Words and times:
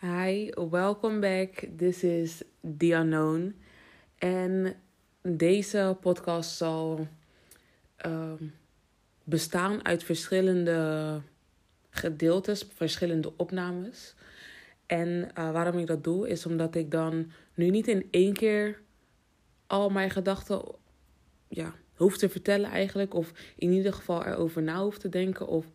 Hi, 0.00 0.50
welcome 0.70 1.20
back. 1.20 1.68
This 1.76 2.02
is 2.02 2.42
The 2.78 2.92
Unknown. 2.92 3.56
En 4.18 4.76
deze 5.22 5.96
podcast 6.00 6.56
zal 6.56 7.08
ehm, 7.96 8.44
bestaan 9.24 9.84
uit 9.84 10.04
verschillende 10.04 11.20
gedeeltes, 11.90 12.66
verschillende 12.74 13.32
opnames. 13.36 14.14
En 14.86 15.30
eh, 15.34 15.50
waarom 15.50 15.78
ik 15.78 15.86
dat 15.86 16.04
doe, 16.04 16.28
is 16.28 16.46
omdat 16.46 16.74
ik 16.74 16.90
dan 16.90 17.30
nu 17.54 17.70
niet 17.70 17.88
in 17.88 18.08
één 18.10 18.32
keer 18.32 18.80
al 19.66 19.88
mijn 19.88 20.10
gedachten 20.10 20.62
ja, 21.48 21.74
hoef 21.94 22.16
te 22.16 22.28
vertellen 22.28 22.70
eigenlijk. 22.70 23.14
Of 23.14 23.32
in 23.56 23.72
ieder 23.72 23.92
geval 23.92 24.24
erover 24.26 24.62
na 24.62 24.82
hoef 24.82 24.98
te 24.98 25.08
denken. 25.08 25.46
Of 25.46 25.66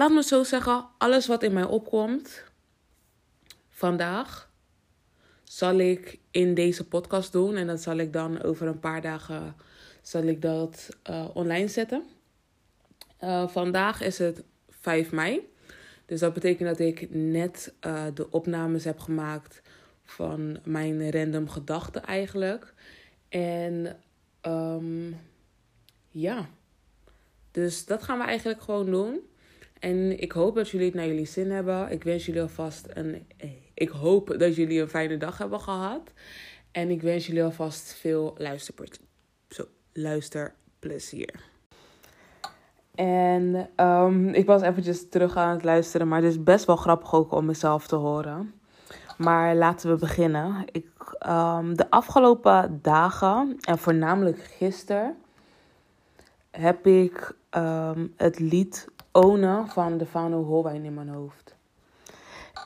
laat 0.00 0.12
me 0.12 0.22
zo 0.22 0.42
zeggen, 0.42 0.86
alles 0.98 1.26
wat 1.26 1.42
in 1.42 1.52
mij 1.52 1.64
opkomt 1.64 2.44
vandaag 3.68 4.50
zal 5.44 5.78
ik 5.78 6.18
in 6.30 6.54
deze 6.54 6.88
podcast 6.88 7.32
doen. 7.32 7.56
En 7.56 7.66
dat 7.66 7.80
zal 7.82 7.96
ik 7.96 8.12
dan 8.12 8.42
over 8.42 8.66
een 8.66 8.78
paar 8.78 9.00
dagen 9.00 9.54
zal 10.02 10.22
ik 10.22 10.42
dat, 10.42 10.88
uh, 11.10 11.28
online 11.34 11.68
zetten. 11.68 12.04
Uh, 13.24 13.48
vandaag 13.48 14.00
is 14.00 14.18
het 14.18 14.42
5 14.68 15.12
mei. 15.12 15.52
Dus 16.06 16.20
dat 16.20 16.32
betekent 16.32 16.68
dat 16.68 16.78
ik 16.78 17.06
net 17.10 17.74
uh, 17.86 18.04
de 18.14 18.30
opnames 18.30 18.84
heb 18.84 18.98
gemaakt 18.98 19.62
van 20.02 20.58
mijn 20.64 21.10
random 21.10 21.48
gedachten 21.48 22.04
eigenlijk. 22.04 22.74
En 23.28 24.00
um, 24.42 25.16
ja, 26.08 26.48
dus 27.50 27.86
dat 27.86 28.02
gaan 28.02 28.18
we 28.18 28.24
eigenlijk 28.24 28.60
gewoon 28.62 28.90
doen. 28.90 29.29
En 29.80 30.20
ik 30.20 30.32
hoop 30.32 30.54
dat 30.54 30.68
jullie 30.68 30.86
het 30.86 30.94
naar 30.94 31.06
jullie 31.06 31.26
zin 31.26 31.50
hebben. 31.50 31.90
Ik 31.90 32.04
wens 32.04 32.26
jullie 32.26 32.42
alvast 32.42 32.86
een. 32.88 33.26
Ik 33.74 33.88
hoop 33.88 34.34
dat 34.38 34.56
jullie 34.56 34.80
een 34.80 34.88
fijne 34.88 35.16
dag 35.16 35.38
hebben 35.38 35.60
gehad. 35.60 36.12
En 36.72 36.90
ik 36.90 37.02
wens 37.02 37.26
jullie 37.26 37.44
alvast 37.44 37.94
veel 37.94 38.34
luisterplezier. 38.38 39.06
Zo, 39.48 39.64
luisterplezier. 39.92 41.48
En 42.94 43.70
um, 43.76 44.28
ik 44.28 44.46
was 44.46 44.62
eventjes 44.62 45.08
terug 45.08 45.36
aan 45.36 45.54
het 45.54 45.64
luisteren, 45.64 46.08
maar 46.08 46.22
het 46.22 46.30
is 46.30 46.42
best 46.42 46.64
wel 46.64 46.76
grappig 46.76 47.14
ook 47.14 47.32
om 47.32 47.44
mezelf 47.44 47.86
te 47.86 47.96
horen. 47.96 48.54
Maar 49.18 49.56
laten 49.56 49.90
we 49.90 49.96
beginnen. 49.96 50.64
Ik, 50.72 50.86
um, 51.28 51.76
de 51.76 51.90
afgelopen 51.90 52.78
dagen, 52.82 53.56
en 53.60 53.78
voornamelijk 53.78 54.38
gisteren, 54.38 55.16
heb 56.50 56.86
ik 56.86 57.32
um, 57.56 58.12
het 58.16 58.38
lied 58.38 58.88
Ownen 59.12 59.68
van 59.68 59.98
de 59.98 60.06
Fano 60.06 60.44
Holwijn 60.44 60.84
in 60.84 60.94
mijn 60.94 61.08
hoofd. 61.08 61.56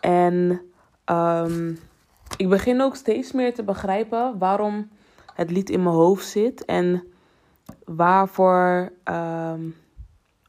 En 0.01 0.61
um, 1.11 1.79
ik 2.37 2.49
begin 2.49 2.81
ook 2.81 2.97
steeds 2.97 3.33
meer 3.33 3.55
te 3.55 3.63
begrijpen 3.63 4.39
waarom 4.39 4.89
het 5.35 5.51
lied 5.51 5.71
in 5.71 5.83
mijn 5.83 5.95
hoofd 5.95 6.27
zit. 6.27 6.65
En 6.65 7.05
waarvoor, 7.85 8.93
um, 9.05 9.77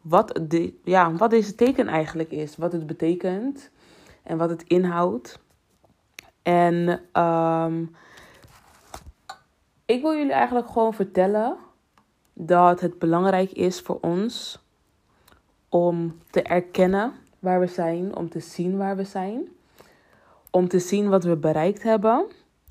wat, 0.01 0.39
de, 0.41 0.73
ja, 0.83 1.11
wat 1.11 1.29
deze 1.29 1.55
teken 1.55 1.87
eigenlijk 1.87 2.31
is. 2.31 2.57
Wat 2.57 2.71
het 2.71 2.87
betekent 2.87 3.69
en 4.23 4.37
wat 4.37 4.49
het 4.49 4.63
inhoudt. 4.63 5.39
En 6.43 7.01
um, 7.21 7.95
ik 9.85 10.01
wil 10.01 10.15
jullie 10.15 10.33
eigenlijk 10.33 10.67
gewoon 10.67 10.93
vertellen 10.93 11.57
dat 12.33 12.79
het 12.79 12.99
belangrijk 12.99 13.51
is 13.51 13.81
voor 13.81 13.97
ons 14.01 14.63
om 15.75 16.17
te 16.29 16.41
erkennen 16.41 17.13
waar 17.39 17.59
we 17.59 17.67
zijn, 17.67 18.15
om 18.15 18.29
te 18.29 18.39
zien 18.39 18.77
waar 18.77 18.95
we 18.95 19.03
zijn, 19.03 19.47
om 20.51 20.67
te 20.67 20.79
zien 20.79 21.09
wat 21.09 21.23
we 21.23 21.35
bereikt 21.35 21.83
hebben, 21.83 22.25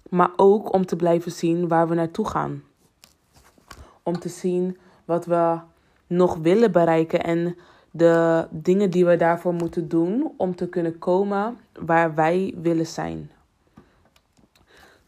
maar 0.09 0.31
ook 0.37 0.73
om 0.73 0.87
te 0.87 0.97
blijven 0.97 1.33
zien 1.33 1.69
waar 1.69 1.89
we 1.89 1.95
naartoe 1.95 2.29
gaan. 2.29 2.63
Om 4.03 4.19
te 4.19 4.29
zien 4.29 4.79
wat 5.05 5.27
we 5.27 5.59
nog 6.07 6.37
willen 6.37 6.73
bereiken 6.73 7.23
en 7.23 7.57
de 7.91 8.47
dingen 8.51 8.91
die 8.91 9.07
we 9.07 9.17
daarvoor 9.17 9.55
moeten 9.55 9.89
doen 9.89 10.33
om 10.37 10.55
te 10.55 10.69
kunnen 10.69 10.99
komen 10.99 11.59
waar 11.73 12.15
wij 12.15 12.55
willen 12.57 12.87
zijn. 12.87 13.31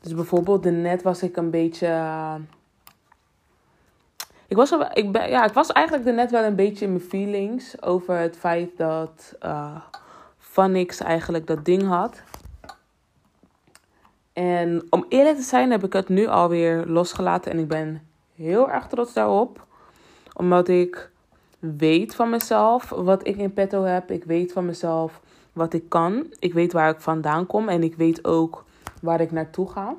Dus 0.00 0.14
bijvoorbeeld, 0.14 0.64
net 0.64 1.02
was 1.02 1.22
ik 1.22 1.36
een 1.36 1.50
beetje 1.50 1.88
ik 4.48 4.56
was, 4.56 4.72
ik, 4.92 5.12
ben, 5.12 5.28
ja, 5.28 5.44
ik 5.44 5.52
was 5.52 5.72
eigenlijk 5.72 6.06
er 6.06 6.14
net 6.14 6.30
wel 6.30 6.44
een 6.44 6.56
beetje 6.56 6.84
in 6.84 6.92
mijn 6.92 7.04
feelings 7.04 7.82
over 7.82 8.18
het 8.18 8.36
feit 8.36 8.76
dat 8.76 9.34
uh, 9.44 9.76
Vanix 10.38 11.00
eigenlijk 11.00 11.46
dat 11.46 11.64
ding 11.64 11.82
had. 11.82 12.22
En 14.32 14.86
om 14.90 15.04
eerlijk 15.08 15.36
te 15.36 15.42
zijn 15.42 15.70
heb 15.70 15.84
ik 15.84 15.92
het 15.92 16.08
nu 16.08 16.26
alweer 16.26 16.86
losgelaten 16.86 17.52
en 17.52 17.58
ik 17.58 17.68
ben 17.68 18.02
heel 18.34 18.70
erg 18.70 18.86
trots 18.86 19.12
daarop. 19.12 19.66
Omdat 20.32 20.68
ik 20.68 21.10
weet 21.58 22.14
van 22.14 22.30
mezelf 22.30 22.88
wat 22.88 23.26
ik 23.26 23.36
in 23.36 23.52
petto 23.52 23.82
heb. 23.82 24.10
Ik 24.10 24.24
weet 24.24 24.52
van 24.52 24.64
mezelf 24.66 25.20
wat 25.52 25.72
ik 25.72 25.88
kan. 25.88 26.26
Ik 26.38 26.54
weet 26.54 26.72
waar 26.72 26.90
ik 26.90 27.00
vandaan 27.00 27.46
kom 27.46 27.68
en 27.68 27.82
ik 27.82 27.96
weet 27.96 28.24
ook 28.24 28.64
waar 29.02 29.20
ik 29.20 29.32
naartoe 29.32 29.70
ga. 29.70 29.94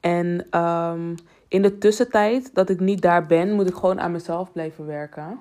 En 0.00 0.46
um, 0.60 1.14
in 1.54 1.62
de 1.62 1.78
tussentijd 1.78 2.54
dat 2.54 2.68
ik 2.68 2.80
niet 2.80 3.02
daar 3.02 3.26
ben, 3.26 3.52
moet 3.52 3.68
ik 3.68 3.74
gewoon 3.74 4.00
aan 4.00 4.12
mezelf 4.12 4.52
blijven 4.52 4.86
werken. 4.86 5.40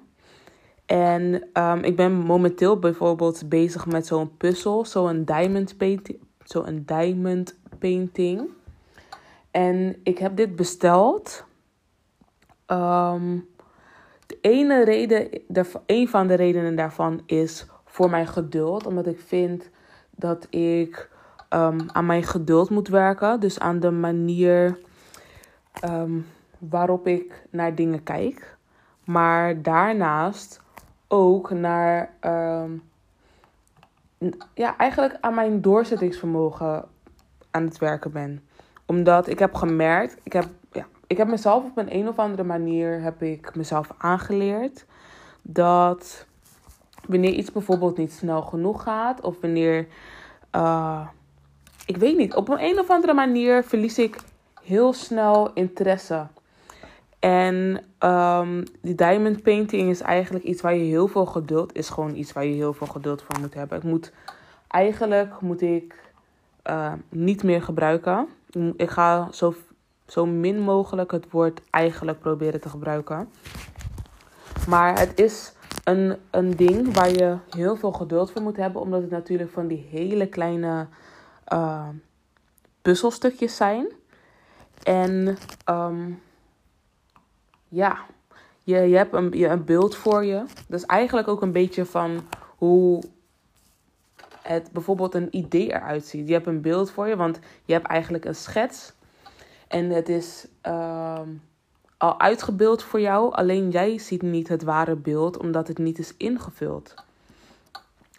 En 0.86 1.50
um, 1.54 1.84
ik 1.84 1.96
ben 1.96 2.12
momenteel 2.12 2.80
bijvoorbeeld 2.80 3.50
bezig 3.50 3.86
met 3.86 4.08
zo'n 4.08 4.38
puzzel, 4.38 4.86
zo'n 4.86 5.24
diamond 5.24 5.78
painting. 5.78 6.20
Zo'n 6.44 6.84
diamond 6.86 7.58
painting. 7.80 8.50
En 9.52 9.96
ik 10.04 10.18
heb 10.18 10.36
dit 10.36 10.56
besteld. 10.56 11.46
Um, 12.68 13.48
de 14.26 14.38
ene 14.42 14.84
reden, 14.84 15.30
de, 15.48 15.66
een 15.86 16.08
van 16.08 16.28
de 16.28 16.34
redenen 16.34 16.76
daarvan 16.76 17.22
is 17.26 17.66
voor 17.86 18.10
mijn 18.10 18.28
geduld. 18.28 18.86
Omdat 18.86 19.08
ik 19.08 19.20
vind 19.20 19.70
dat 20.12 20.48
ik 20.50 21.10
um, 21.50 21.78
aan 21.92 22.06
mijn 22.06 22.24
geduld 22.24 22.70
moet 22.70 22.88
werken. 22.88 23.40
Dus 23.40 23.60
aan 23.60 23.80
de 23.80 23.92
manier 23.92 24.78
um, 25.86 26.28
waarop 26.58 27.08
ik 27.08 27.46
naar 27.50 27.76
dingen 27.76 28.04
kijk. 28.04 28.58
Maar 29.04 29.62
daarnaast 29.62 30.62
ook 31.08 31.50
naar, 31.50 32.14
um, 32.22 32.84
ja, 34.54 34.78
eigenlijk 34.78 35.18
aan 35.22 35.34
mijn 35.34 35.62
doorzettingsvermogen 35.62 36.86
aan 37.52 37.64
het 37.64 37.78
werken 37.78 38.12
ben. 38.12 38.44
Omdat 38.86 39.28
ik 39.28 39.40
heb 39.40 39.54
gemerkt, 39.54 40.18
ik 40.24 40.34
heb, 40.34 40.48
ja, 40.72 40.86
ik 41.08 41.18
heb 41.18 41.28
mezelf 41.28 41.64
op 41.64 41.78
een, 41.78 41.96
een 41.96 42.08
of 42.08 42.20
andere 42.20 42.44
manier, 42.44 43.02
heb 43.02 43.22
ik 43.22 43.56
mezelf 43.56 43.92
aangeleerd 43.98 44.86
dat 45.42 46.26
wanneer 47.08 47.32
iets 47.32 47.52
bijvoorbeeld 47.52 47.98
niet 47.98 48.12
snel 48.12 48.42
genoeg 48.42 48.84
gaat, 48.84 49.22
of 49.22 49.42
wanneer, 49.42 49.88
uh, 50.56 51.08
ik 51.86 51.98
weet 51.98 52.18
niet, 52.18 52.36
op 52.36 52.50
een, 52.50 52.64
een 52.64 52.80
of 52.80 52.90
andere 52.90 53.14
manier 53.14 53.64
verlies 53.64 53.98
ik 53.98 54.18
heel 54.64 54.94
snel 54.94 55.54
interesse. 55.54 56.28
En 57.20 57.84
um, 58.00 58.64
die 58.82 58.96
diamond 58.96 59.44
painting 59.44 59.90
is 59.90 60.02
eigenlijk 60.02 60.46
iets 60.46 60.62
waar 60.62 60.76
je 60.76 60.84
heel 60.84 61.08
veel 61.08 61.26
geduld 61.26 61.76
is 61.76 61.90
gewoon 61.90 62.16
iets 62.16 62.34
waar 62.34 62.46
je 62.46 62.54
heel 62.54 62.74
veel 62.74 62.88
geduld 62.88 63.22
voor 63.22 63.40
moet 63.40 63.54
hebben. 63.54 63.78
Ik 63.78 63.84
moet 63.84 64.12
eigenlijk 64.68 65.42
moet 65.42 65.62
ik 65.62 65.96
uh, 66.70 66.94
niet 67.10 67.44
meer 67.44 67.62
gebruiken. 67.62 68.28
Ik 68.76 68.90
ga 68.90 69.28
zo, 69.32 69.56
zo 70.08 70.26
min 70.26 70.60
mogelijk 70.60 71.12
het 71.12 71.32
woord 71.32 71.62
eigenlijk 71.70 72.20
proberen 72.20 72.62
te 72.62 72.70
gebruiken. 72.70 73.30
Maar 74.68 75.00
het 75.00 75.20
is 75.20 75.54
een, 75.84 76.18
een 76.32 76.56
ding 76.56 76.94
waar 76.94 77.10
je 77.10 77.38
heel 77.50 77.76
veel 77.76 77.92
geduld 77.92 78.32
voor 78.32 78.42
moet 78.42 78.58
hebben, 78.58 78.82
omdat 78.82 79.02
het 79.02 79.10
natuurlijk 79.10 79.52
van 79.52 79.68
die 79.68 79.88
hele 79.90 80.28
kleine 80.28 80.88
uh, 81.54 81.88
puzzelstukjes 82.82 83.56
zijn. 83.56 83.88
En 84.84 85.38
um, 85.70 86.22
ja, 87.70 88.06
je, 88.64 88.76
je 88.76 88.96
hebt 88.96 89.14
een, 89.14 89.32
je, 89.32 89.48
een 89.48 89.64
beeld 89.64 89.96
voor 89.96 90.26
je. 90.26 90.44
Dat 90.68 90.80
is 90.80 90.86
eigenlijk 90.86 91.28
ook 91.28 91.42
een 91.42 91.52
beetje 91.52 91.86
van 91.86 92.22
hoe 92.58 93.04
het 94.42 94.70
bijvoorbeeld 94.72 95.16
een 95.16 95.36
idee 95.38 95.74
eruit 95.74 96.06
ziet. 96.06 96.28
Je 96.28 96.34
hebt 96.34 96.48
een 96.48 96.62
beeld 96.62 96.92
voor 96.92 97.08
je, 97.08 97.16
want 97.16 97.40
je 97.66 97.74
hebt 97.74 97.88
eigenlijk 97.88 98.26
een 98.26 98.36
schets. 98.36 98.94
En 99.68 99.90
het 99.90 100.10
is 100.10 100.48
um, 100.64 101.42
al 101.98 102.20
uitgebeeld 102.20 102.84
voor 102.84 103.00
jou. 103.00 103.34
Alleen 103.34 103.70
jij 103.70 103.98
ziet 103.98 104.22
niet 104.22 104.48
het 104.48 104.64
ware 104.64 104.96
beeld, 104.96 105.38
omdat 105.38 105.68
het 105.68 105.78
niet 105.78 106.00
is 106.00 106.14
ingevuld. 106.18 106.94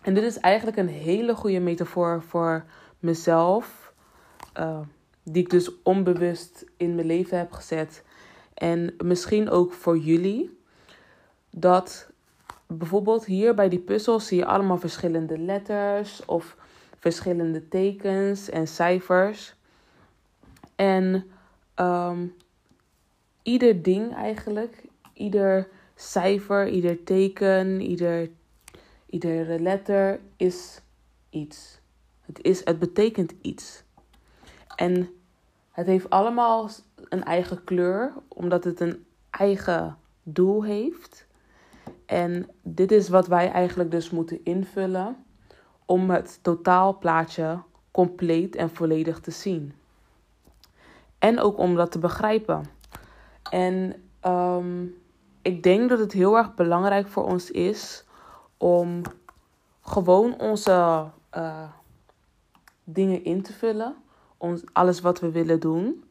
En 0.02 0.14
dit 0.14 0.24
is 0.24 0.38
eigenlijk 0.38 0.76
een 0.76 0.88
hele 0.88 1.34
goede 1.34 1.60
metafoor 1.60 2.22
voor 2.22 2.64
mezelf. 2.98 3.92
Uh, 4.58 4.78
die 5.24 5.42
ik 5.42 5.50
dus 5.50 5.82
onbewust 5.82 6.64
in 6.76 6.94
mijn 6.94 7.06
leven 7.06 7.38
heb 7.38 7.52
gezet. 7.52 8.02
En 8.54 8.94
misschien 9.04 9.50
ook 9.50 9.72
voor 9.72 9.98
jullie. 9.98 10.58
Dat 11.50 12.08
bijvoorbeeld 12.66 13.24
hier 13.24 13.54
bij 13.54 13.68
die 13.68 13.78
puzzel 13.78 14.20
zie 14.20 14.38
je 14.38 14.46
allemaal 14.46 14.78
verschillende 14.78 15.38
letters 15.38 16.24
of 16.24 16.56
verschillende 16.98 17.68
tekens 17.68 18.50
en 18.50 18.68
cijfers. 18.68 19.54
En 20.76 21.26
ehm, 21.74 22.26
ieder 23.42 23.82
ding 23.82 24.14
eigenlijk, 24.14 24.82
ieder 25.12 25.68
cijfer, 25.94 26.68
ieder 26.68 27.04
teken, 27.04 27.80
ieder, 27.80 28.30
iedere 29.06 29.60
letter 29.60 30.20
is 30.36 30.80
iets. 31.30 31.78
Het, 32.20 32.42
is, 32.42 32.64
het 32.64 32.78
betekent 32.78 33.32
iets. 33.40 33.83
En 34.76 35.08
het 35.70 35.86
heeft 35.86 36.10
allemaal 36.10 36.68
een 37.08 37.24
eigen 37.24 37.64
kleur, 37.64 38.12
omdat 38.28 38.64
het 38.64 38.80
een 38.80 39.06
eigen 39.30 39.96
doel 40.22 40.64
heeft. 40.64 41.26
En 42.06 42.48
dit 42.62 42.92
is 42.92 43.08
wat 43.08 43.26
wij 43.26 43.50
eigenlijk 43.50 43.90
dus 43.90 44.10
moeten 44.10 44.44
invullen 44.44 45.16
om 45.84 46.10
het 46.10 46.38
totaalplaatje 46.42 47.58
compleet 47.90 48.56
en 48.56 48.70
volledig 48.70 49.20
te 49.20 49.30
zien. 49.30 49.74
En 51.18 51.40
ook 51.40 51.58
om 51.58 51.74
dat 51.74 51.92
te 51.92 51.98
begrijpen. 51.98 52.64
En 53.50 54.02
ehm, 54.20 54.84
ik 55.42 55.62
denk 55.62 55.88
dat 55.88 55.98
het 55.98 56.12
heel 56.12 56.36
erg 56.36 56.54
belangrijk 56.54 57.08
voor 57.08 57.24
ons 57.24 57.50
is 57.50 58.04
om 58.56 59.02
gewoon 59.80 60.40
onze 60.40 61.04
uh, 61.36 61.68
dingen 62.84 63.24
in 63.24 63.42
te 63.42 63.52
vullen. 63.52 63.96
Ons, 64.36 64.62
alles 64.72 65.00
wat 65.00 65.20
we 65.20 65.30
willen 65.30 65.60
doen. 65.60 66.04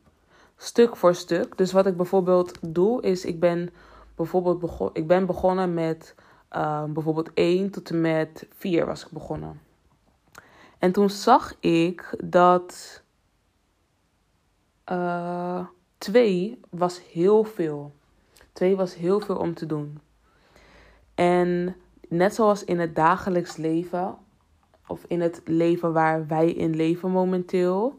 Stuk 0.57 0.95
voor 0.95 1.15
stuk. 1.15 1.57
Dus 1.57 1.71
wat 1.71 1.85
ik 1.85 1.97
bijvoorbeeld 1.97 2.57
doe, 2.61 3.01
is 3.01 3.25
ik 3.25 3.39
ben 3.39 3.69
bijvoorbeeld 4.15 4.59
begon, 4.59 4.89
ik 4.93 5.07
ben 5.07 5.25
begonnen 5.25 5.73
met 5.73 6.15
uh, 6.55 6.83
bijvoorbeeld 6.83 7.33
1 7.33 7.69
tot 7.69 7.89
en 7.89 8.01
met 8.01 8.47
4 8.49 8.85
was 8.85 9.05
ik 9.05 9.11
begonnen. 9.11 9.61
En 10.79 10.91
toen 10.91 11.09
zag 11.09 11.55
ik 11.59 12.15
dat 12.23 13.01
uh, 14.91 15.57
eh, 15.59 15.65
2 15.97 16.59
was 16.69 17.01
heel 17.11 17.43
veel. 17.43 17.93
2 18.53 18.75
was 18.75 18.95
heel 18.95 19.19
veel 19.19 19.37
om 19.37 19.53
te 19.53 19.65
doen. 19.65 19.99
En 21.15 21.75
net 22.09 22.35
zoals 22.35 22.63
in 22.63 22.79
het 22.79 22.95
dagelijks 22.95 23.55
leven, 23.55 24.15
of 24.87 25.03
in 25.07 25.21
het 25.21 25.41
leven 25.45 25.93
waar 25.93 26.27
wij 26.27 26.51
in 26.51 26.75
leven 26.75 27.11
momenteel, 27.11 27.95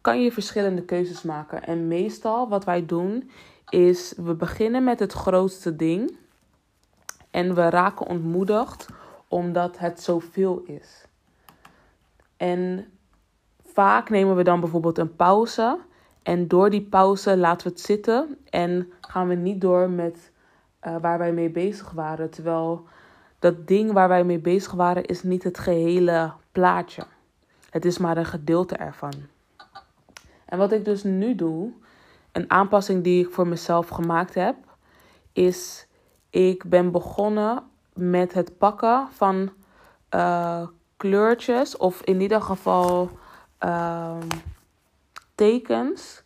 kan 0.00 0.22
je 0.22 0.32
verschillende 0.32 0.82
keuzes 0.82 1.22
maken. 1.22 1.62
En 1.62 1.88
meestal 1.88 2.48
wat 2.48 2.64
wij 2.64 2.86
doen 2.86 3.30
is 3.68 4.14
we 4.16 4.34
beginnen 4.34 4.84
met 4.84 4.98
het 4.98 5.12
grootste 5.12 5.76
ding 5.76 6.16
en 7.30 7.54
we 7.54 7.70
raken 7.70 8.06
ontmoedigd 8.06 8.88
omdat 9.28 9.78
het 9.78 10.02
zoveel 10.02 10.62
is. 10.64 11.04
En 12.36 12.86
vaak 13.64 14.10
nemen 14.10 14.36
we 14.36 14.42
dan 14.42 14.60
bijvoorbeeld 14.60 14.98
een 14.98 15.16
pauze 15.16 15.78
en 16.22 16.48
door 16.48 16.70
die 16.70 16.82
pauze 16.82 17.36
laten 17.36 17.66
we 17.66 17.72
het 17.72 17.82
zitten 17.82 18.38
en 18.50 18.92
gaan 19.00 19.28
we 19.28 19.34
niet 19.34 19.60
door 19.60 19.90
met 19.90 20.30
uh, 20.86 20.96
waar 21.00 21.18
wij 21.18 21.32
mee 21.32 21.50
bezig 21.50 21.90
waren. 21.90 22.30
Terwijl 22.30 22.86
dat 23.46 23.66
ding 23.66 23.92
waar 23.92 24.08
wij 24.08 24.24
mee 24.24 24.38
bezig 24.38 24.72
waren 24.72 25.04
is 25.04 25.22
niet 25.22 25.42
het 25.42 25.58
gehele 25.58 26.32
plaatje. 26.52 27.02
Het 27.70 27.84
is 27.84 27.98
maar 27.98 28.16
een 28.16 28.26
gedeelte 28.26 28.76
ervan. 28.76 29.12
En 30.44 30.58
wat 30.58 30.72
ik 30.72 30.84
dus 30.84 31.02
nu 31.02 31.34
doe, 31.34 31.72
een 32.32 32.50
aanpassing 32.50 33.04
die 33.04 33.24
ik 33.26 33.32
voor 33.32 33.46
mezelf 33.48 33.88
gemaakt 33.88 34.34
heb, 34.34 34.56
is 35.32 35.86
ik 36.30 36.64
ben 36.64 36.90
begonnen 36.90 37.62
met 37.92 38.32
het 38.32 38.58
pakken 38.58 39.08
van 39.12 39.52
uh, 40.14 40.66
kleurtjes 40.96 41.76
of 41.76 42.02
in 42.02 42.20
ieder 42.20 42.42
geval 42.42 43.10
uh, 43.64 44.16
tekens 45.34 46.22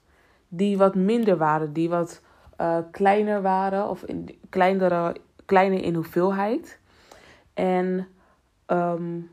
die 0.49 0.79
wat 0.79 0.95
minder 0.95 1.37
waren, 1.37 1.73
die 1.73 1.89
wat 1.89 2.21
uh, 2.61 2.79
kleiner 2.91 3.43
waren 3.43 3.89
of 3.89 4.03
in, 4.03 4.39
kleinere, 4.49 5.17
kleiner 5.45 5.83
in 5.83 5.95
hoeveelheid. 5.95 6.80
En 7.61 8.09
um, 8.67 9.31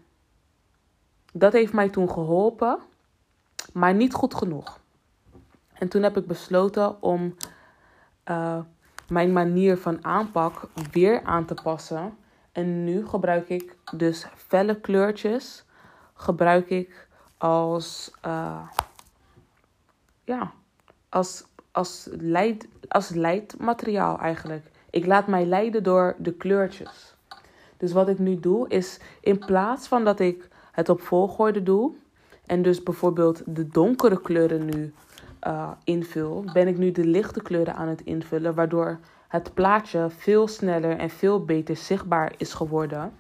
dat 1.34 1.54
heeft 1.54 1.74
mij 1.74 1.90
toen 1.90 2.10
geholpen, 2.10 2.80
maar 3.74 3.94
niet 3.94 4.14
goed 4.14 4.36
genoeg. 4.36 4.80
En 5.74 5.88
toen 5.88 6.04
heb 6.04 6.18
ik 6.18 6.28
besloten 6.28 7.02
om 7.02 7.36
uh, 8.26 8.60
mijn 9.08 9.34
manier 9.34 9.78
van 9.78 10.06
aanpak 10.06 10.70
weer 10.92 11.24
aan 11.24 11.46
te 11.46 11.54
passen. 11.54 12.18
En 12.52 12.84
nu 12.84 13.08
gebruik 13.08 13.50
ik 13.50 13.76
dus 13.96 14.28
felle 14.36 14.80
kleurtjes. 14.80 15.66
Gebruik 16.14 16.70
ik 16.70 17.08
als, 17.38 18.12
uh, 18.26 18.68
ja, 20.24 20.52
als, 21.10 21.44
als, 21.72 22.08
leid, 22.12 22.68
als 22.88 23.10
leidmateriaal 23.10 24.20
eigenlijk. 24.20 24.72
Ik 24.90 25.06
laat 25.06 25.28
mij 25.28 25.46
leiden 25.46 25.84
door 25.84 26.16
de 26.18 26.34
kleurtjes. 26.34 27.17
Dus 27.78 27.92
wat 27.92 28.10
ik 28.10 28.20
nu 28.20 28.40
doe 28.40 28.68
is 28.70 29.00
in 29.22 29.40
plaats 29.40 29.88
van 29.88 30.04
dat 30.04 30.20
ik 30.20 30.48
het 30.72 30.90
op 30.90 31.02
volgorde 31.02 31.64
doe. 31.64 31.94
En 32.46 32.62
dus 32.62 32.84
bijvoorbeeld 32.84 33.42
de 33.46 33.68
donkere 33.68 34.22
kleuren 34.22 34.66
nu 34.66 34.94
uh, 35.48 35.72
invul, 35.84 36.44
ben 36.54 36.68
ik 36.68 36.78
nu 36.78 36.92
de 36.92 37.06
lichte 37.06 37.42
kleuren 37.42 37.76
aan 37.76 37.88
het 37.88 38.02
invullen, 38.02 38.56
waardoor 38.56 39.00
het 39.28 39.54
plaatje 39.54 40.10
veel 40.10 40.48
sneller 40.48 40.98
en 40.98 41.10
veel 41.10 41.46
beter 41.46 41.76
zichtbaar 41.76 42.34
is 42.38 42.54
geworden 42.54 43.14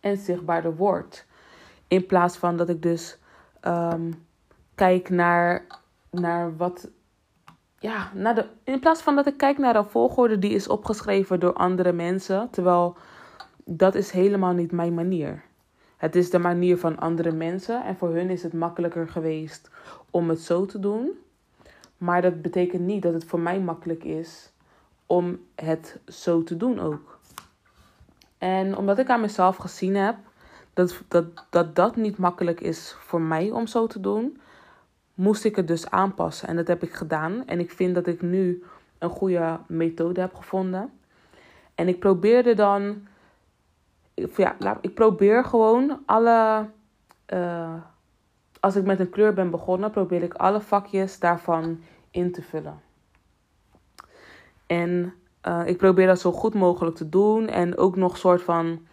en 0.00 0.16
zichtbaarder 0.16 0.76
wordt. 0.76 1.26
In 1.88 2.06
plaats 2.06 2.36
van 2.36 2.56
dat 2.56 2.68
ik 2.68 2.82
dus 2.82 3.18
um, 3.66 4.24
kijk 4.74 5.08
naar, 5.08 5.66
naar 6.10 6.56
wat. 6.56 6.88
Ja, 7.78 8.10
naar 8.14 8.34
de, 8.34 8.46
in 8.64 8.80
plaats 8.80 9.02
van 9.02 9.14
dat 9.14 9.26
ik 9.26 9.36
kijk 9.36 9.58
naar 9.58 9.76
een 9.76 9.84
volgorde 9.84 10.38
die 10.38 10.50
is 10.50 10.68
opgeschreven 10.68 11.40
door 11.40 11.52
andere 11.52 11.92
mensen. 11.92 12.50
Terwijl 12.50 12.96
dat 13.64 13.94
is 13.94 14.10
helemaal 14.10 14.52
niet 14.52 14.72
mijn 14.72 14.94
manier. 14.94 15.42
Het 15.96 16.16
is 16.16 16.30
de 16.30 16.38
manier 16.38 16.78
van 16.78 16.98
andere 16.98 17.32
mensen 17.32 17.84
en 17.84 17.96
voor 17.96 18.14
hun 18.14 18.30
is 18.30 18.42
het 18.42 18.52
makkelijker 18.52 19.08
geweest 19.08 19.70
om 20.10 20.28
het 20.28 20.40
zo 20.40 20.66
te 20.66 20.80
doen. 20.80 21.10
Maar 21.98 22.22
dat 22.22 22.42
betekent 22.42 22.82
niet 22.82 23.02
dat 23.02 23.12
het 23.12 23.24
voor 23.24 23.40
mij 23.40 23.60
makkelijk 23.60 24.04
is 24.04 24.52
om 25.06 25.38
het 25.54 25.98
zo 26.06 26.42
te 26.42 26.56
doen 26.56 26.80
ook. 26.80 27.18
En 28.38 28.76
omdat 28.76 28.98
ik 28.98 29.08
aan 29.08 29.20
mezelf 29.20 29.56
gezien 29.56 29.96
heb 29.96 30.16
dat 30.72 31.02
dat, 31.08 31.24
dat 31.50 31.76
dat 31.76 31.96
niet 31.96 32.18
makkelijk 32.18 32.60
is 32.60 32.96
voor 32.98 33.20
mij 33.20 33.50
om 33.50 33.66
zo 33.66 33.86
te 33.86 34.00
doen, 34.00 34.40
moest 35.14 35.44
ik 35.44 35.56
het 35.56 35.68
dus 35.68 35.90
aanpassen. 35.90 36.48
En 36.48 36.56
dat 36.56 36.66
heb 36.66 36.82
ik 36.82 36.92
gedaan. 36.92 37.46
En 37.46 37.60
ik 37.60 37.70
vind 37.70 37.94
dat 37.94 38.06
ik 38.06 38.22
nu 38.22 38.64
een 38.98 39.10
goede 39.10 39.58
methode 39.66 40.20
heb 40.20 40.34
gevonden. 40.34 40.90
En 41.74 41.88
ik 41.88 41.98
probeerde 41.98 42.54
dan. 42.54 43.06
Ja, 44.14 44.56
ik 44.80 44.94
probeer 44.94 45.44
gewoon 45.44 46.02
alle. 46.06 46.70
Uh, 47.32 47.74
als 48.60 48.76
ik 48.76 48.84
met 48.84 49.00
een 49.00 49.10
kleur 49.10 49.34
ben 49.34 49.50
begonnen, 49.50 49.90
probeer 49.90 50.22
ik 50.22 50.34
alle 50.34 50.60
vakjes 50.60 51.18
daarvan 51.18 51.80
in 52.10 52.32
te 52.32 52.42
vullen. 52.42 52.80
En 54.66 55.14
uh, 55.48 55.62
ik 55.66 55.76
probeer 55.76 56.06
dat 56.06 56.20
zo 56.20 56.32
goed 56.32 56.54
mogelijk 56.54 56.96
te 56.96 57.08
doen. 57.08 57.48
En 57.48 57.76
ook 57.76 57.96
nog 57.96 58.16
soort 58.16 58.42
van 58.42 58.86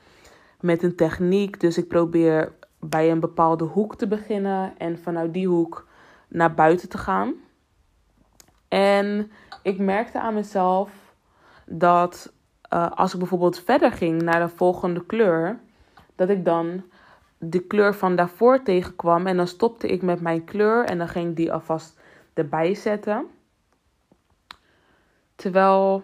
met 0.60 0.84
een 0.84 0.96
techniek. 0.96 1.60
Dus 1.60 1.78
ik 1.78 1.88
probeer 1.88 2.54
bij 2.80 3.12
een 3.12 3.20
bepaalde 3.20 3.64
hoek 3.64 3.96
te 3.96 4.08
beginnen. 4.08 4.78
En 4.78 5.00
vanuit 5.00 5.34
die 5.34 5.48
hoek 5.48 5.88
naar 6.28 6.54
buiten 6.54 6.90
te 6.90 6.98
gaan. 6.98 7.34
En 8.68 9.32
ik 9.64 9.80
merkte 9.80 10.20
aan 10.20 10.34
mezelf 10.34 10.92
dat 11.66 12.34
uh, 12.74 12.92
als 12.92 13.14
ik 13.14 13.20
bijvoorbeeld 13.20 13.60
verder 13.60 13.92
ging 13.92 14.22
naar 14.22 14.40
de 14.40 14.50
volgende 14.50 15.06
kleur. 15.06 15.60
Dat 16.16 16.30
ik 16.30 16.46
dan 16.46 16.84
de 17.38 17.60
kleur 17.60 17.96
van 17.96 18.16
daarvoor 18.16 18.64
tegenkwam. 18.64 19.28
En 19.28 19.38
dan 19.38 19.48
stopte 19.48 19.88
ik 19.88 20.02
met 20.02 20.22
mijn 20.22 20.44
kleur. 20.44 20.86
En 20.86 20.98
dan 20.98 21.08
ging 21.08 21.30
ik 21.30 21.36
die 21.36 21.54
alvast 21.54 22.00
erbij 22.34 22.74
zetten. 22.74 23.28
Terwijl 25.36 26.04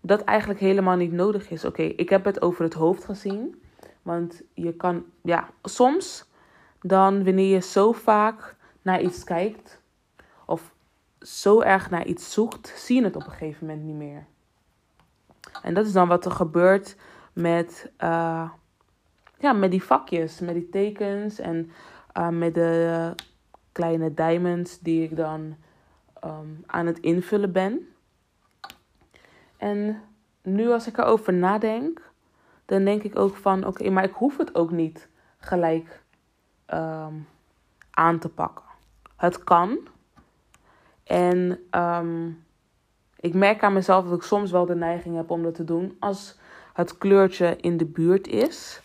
dat 0.00 0.24
eigenlijk 0.24 0.60
helemaal 0.60 0.96
niet 0.96 1.12
nodig 1.12 1.50
is. 1.50 1.64
Oké, 1.64 1.82
ik 1.82 2.08
heb 2.08 2.24
het 2.24 2.42
over 2.42 2.64
het 2.64 2.74
hoofd 2.74 3.04
gezien. 3.04 3.62
Want 4.02 4.42
je 4.54 4.72
kan, 4.72 5.04
ja, 5.22 5.48
soms 5.62 6.30
dan 6.80 7.24
wanneer 7.24 7.54
je 7.54 7.60
zo 7.60 7.92
vaak 7.92 8.56
naar 8.82 9.00
iets 9.00 9.24
kijkt 9.24 9.80
of 10.46 10.74
zo 11.20 11.60
erg 11.60 11.90
naar 11.90 12.06
iets 12.06 12.32
zoekt, 12.32 12.72
zie 12.76 12.96
je 12.96 13.04
het 13.04 13.16
op 13.16 13.24
een 13.24 13.30
gegeven 13.30 13.66
moment 13.66 13.84
niet 13.84 13.96
meer. 13.96 14.26
En 15.62 15.74
dat 15.74 15.86
is 15.86 15.92
dan 15.92 16.08
wat 16.08 16.24
er 16.24 16.30
gebeurt 16.30 16.96
met, 17.32 17.92
uh, 18.02 18.50
ja, 19.38 19.52
met 19.52 19.70
die 19.70 19.82
vakjes, 19.82 20.40
met 20.40 20.54
die 20.54 20.68
tekens 20.68 21.38
en 21.38 21.70
uh, 22.18 22.28
met 22.28 22.54
de 22.54 23.12
kleine 23.72 24.14
diamonds 24.14 24.78
die 24.78 25.02
ik 25.02 25.16
dan 25.16 25.56
um, 26.24 26.62
aan 26.66 26.86
het 26.86 26.98
invullen 26.98 27.52
ben. 27.52 27.88
En 29.56 30.02
nu 30.42 30.70
als 30.70 30.86
ik 30.86 30.98
erover 30.98 31.32
nadenk, 31.32 32.10
dan 32.64 32.84
denk 32.84 33.02
ik 33.02 33.18
ook 33.18 33.36
van 33.36 33.66
oké, 33.66 33.90
maar 33.90 34.04
ik 34.04 34.14
hoef 34.14 34.36
het 34.36 34.54
ook 34.54 34.70
niet 34.70 35.08
gelijk 35.38 36.02
ehm, 36.66 37.14
aan 37.90 38.18
te 38.18 38.28
pakken. 38.28 38.64
Het 39.16 39.44
kan. 39.44 39.78
En 41.04 41.58
ehm, 41.70 42.30
ik 43.26 43.34
merk 43.34 43.62
aan 43.62 43.72
mezelf 43.72 44.04
dat 44.04 44.16
ik 44.16 44.22
soms 44.22 44.50
wel 44.50 44.66
de 44.66 44.74
neiging 44.74 45.16
heb 45.16 45.30
om 45.30 45.42
dat 45.42 45.54
te 45.54 45.64
doen 45.64 45.96
als 45.98 46.38
het 46.72 46.98
kleurtje 46.98 47.56
in 47.60 47.76
de 47.76 47.84
buurt 47.84 48.26
is. 48.26 48.80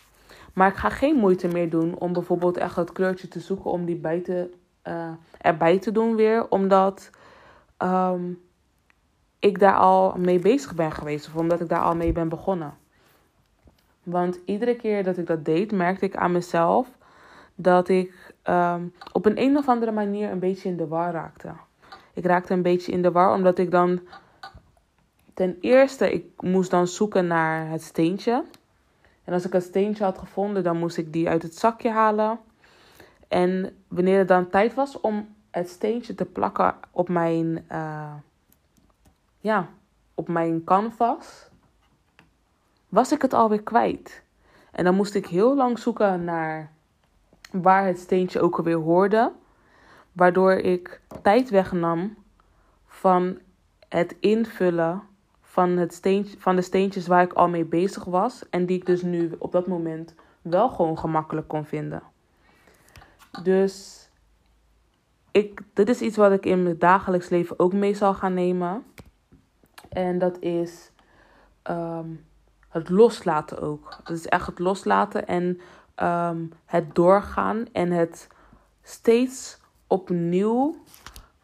Maar 0.52 0.68
ik 0.68 0.76
ga 0.76 0.88
geen 0.88 1.16
moeite 1.16 1.48
meer 1.48 1.70
doen 1.70 1.98
om 1.98 2.12
bijvoorbeeld 2.12 2.56
echt 2.56 2.76
het 2.76 2.92
kleurtje 2.92 3.28
te 3.28 3.40
zoeken 3.40 3.70
om 3.70 3.84
die 3.84 3.96
bij 3.96 4.20
te, 4.20 4.50
uh, 4.88 5.10
erbij 5.38 5.78
te 5.78 5.92
doen 5.92 6.16
weer. 6.16 6.48
Omdat 6.48 7.10
ehm, 7.76 8.32
ik 9.38 9.58
daar 9.58 9.76
al 9.76 10.14
mee 10.18 10.38
bezig 10.38 10.74
ben 10.74 10.92
geweest. 10.92 11.26
Of 11.26 11.36
omdat 11.36 11.60
ik 11.60 11.68
daar 11.68 11.82
al 11.82 11.96
mee 11.96 12.12
ben 12.12 12.28
begonnen. 12.28 12.74
Want 14.02 14.38
iedere 14.44 14.76
keer 14.76 15.04
dat 15.04 15.16
ik 15.16 15.26
dat 15.26 15.44
deed, 15.44 15.72
merkte 15.72 16.04
ik 16.04 16.16
aan 16.16 16.32
mezelf 16.32 16.88
dat 17.54 17.88
ik 17.88 18.34
ehm, 18.42 18.82
op 19.12 19.26
een, 19.26 19.40
een 19.40 19.56
of 19.56 19.68
andere 19.68 19.92
manier 19.92 20.30
een 20.30 20.38
beetje 20.38 20.68
in 20.68 20.76
de 20.76 20.86
war 20.86 21.12
raakte. 21.12 21.52
Ik 22.14 22.24
raakte 22.24 22.52
een 22.52 22.62
beetje 22.62 22.92
in 22.92 23.02
de 23.02 23.10
war 23.10 23.34
omdat 23.34 23.58
ik 23.58 23.70
dan 23.70 24.00
ten 25.34 25.58
eerste, 25.60 26.12
ik 26.12 26.42
moest 26.42 26.70
dan 26.70 26.86
zoeken 26.86 27.26
naar 27.26 27.68
het 27.68 27.82
steentje. 27.82 28.44
En 29.24 29.32
als 29.32 29.46
ik 29.46 29.52
het 29.52 29.62
steentje 29.62 30.04
had 30.04 30.18
gevonden, 30.18 30.62
dan 30.62 30.78
moest 30.78 30.96
ik 30.96 31.12
die 31.12 31.28
uit 31.28 31.42
het 31.42 31.56
zakje 31.56 31.90
halen. 31.90 32.38
En 33.28 33.76
wanneer 33.88 34.18
het 34.18 34.28
dan 34.28 34.50
tijd 34.50 34.74
was 34.74 35.00
om 35.00 35.34
het 35.50 35.68
steentje 35.68 36.14
te 36.14 36.24
plakken 36.24 36.74
op 36.90 37.08
mijn, 37.08 37.64
uh, 37.72 38.14
ja, 39.38 39.68
op 40.14 40.28
mijn 40.28 40.64
canvas, 40.64 41.48
was 42.88 43.12
ik 43.12 43.22
het 43.22 43.32
alweer 43.32 43.62
kwijt. 43.62 44.22
En 44.70 44.84
dan 44.84 44.94
moest 44.94 45.14
ik 45.14 45.26
heel 45.26 45.56
lang 45.56 45.78
zoeken 45.78 46.24
naar 46.24 46.70
waar 47.50 47.86
het 47.86 47.98
steentje 47.98 48.40
ook 48.40 48.56
alweer 48.56 48.76
hoorde. 48.76 49.32
Waardoor 50.12 50.52
ik 50.52 51.00
tijd 51.22 51.50
wegnam 51.50 52.16
van 52.86 53.38
het 53.88 54.16
invullen 54.20 55.02
van, 55.52 55.70
het 55.70 55.94
steentje, 55.94 56.36
van 56.38 56.56
de 56.56 56.62
steentjes 56.62 57.06
waar 57.06 57.22
ik 57.22 57.32
al 57.32 57.48
mee 57.48 57.64
bezig 57.64 58.04
was. 58.04 58.48
En 58.48 58.66
die 58.66 58.76
ik 58.76 58.86
dus 58.86 59.02
nu 59.02 59.34
op 59.38 59.52
dat 59.52 59.66
moment 59.66 60.14
wel 60.42 60.68
gewoon 60.68 60.98
gemakkelijk 60.98 61.48
kon 61.48 61.64
vinden. 61.64 62.02
Dus 63.42 64.08
ik, 65.30 65.62
dit 65.72 65.88
is 65.88 66.00
iets 66.00 66.16
wat 66.16 66.32
ik 66.32 66.46
in 66.46 66.62
mijn 66.62 66.78
dagelijks 66.78 67.28
leven 67.28 67.58
ook 67.58 67.72
mee 67.72 67.94
zal 67.94 68.14
gaan 68.14 68.34
nemen. 68.34 68.84
En 69.88 70.18
dat 70.18 70.38
is 70.38 70.90
ehm, 71.62 72.08
het 72.68 72.88
loslaten 72.88 73.60
ook. 73.60 73.98
Het 74.04 74.16
is 74.16 74.26
echt 74.26 74.46
het 74.46 74.58
loslaten 74.58 75.26
en 75.26 75.60
ehm, 75.94 76.44
het 76.64 76.94
doorgaan 76.94 77.66
en 77.72 77.90
het 77.90 78.28
steeds 78.82 79.60
opnieuw 79.86 80.76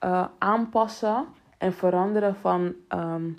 uh, 0.04 0.24
aanpassen 0.38 1.26
en 1.58 1.72
veranderen 1.72 2.36
van 2.36 2.74
um, 2.88 3.36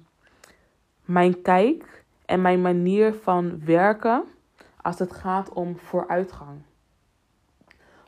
mijn 1.10 1.42
kijk 1.42 2.04
en 2.25 2.42
mijn 2.42 2.62
manier 2.62 3.13
van 3.13 3.66
werken 3.66 4.24
als 4.82 5.00
het 5.00 5.13
gaat 5.13 5.50
om 5.50 5.78
vooruitgang. 5.78 6.62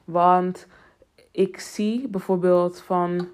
Want 0.03 0.67
ik 1.31 1.59
zie 1.59 2.07
bijvoorbeeld 2.07 2.81
van 2.81 3.27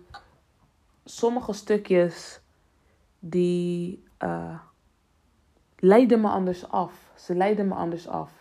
sommige 1.06 1.54
stukjes 1.54 2.42
die 3.20 4.04
uh, 4.24 4.60
leiden 5.76 6.22
me 6.22 6.28
anders 6.28 6.70
af. 6.70 7.12
Ze 7.16 7.36
leiden 7.36 7.68
me 7.68 7.74
anders 7.74 8.08
af. 8.08 8.32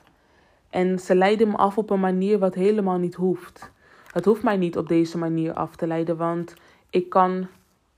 En 0.71 0.99
ze 0.99 1.15
leiden 1.15 1.49
me 1.49 1.57
af 1.57 1.79
op 1.79 1.91
een 1.91 2.01
manier 2.01 2.39
wat 2.39 2.55
helemaal 2.55 2.99
niet 2.99 3.15
hoeft. 3.15 3.71
Het 4.13 4.25
hoeft 4.25 4.43
mij 4.43 4.57
niet 4.57 4.77
op 4.77 4.89
deze 4.89 5.19
manier 5.19 5.53
af 5.53 5.77
te 5.77 5.87
leiden, 5.87 6.17
want 6.17 6.55
ik 6.91 7.09
kan 7.09 7.47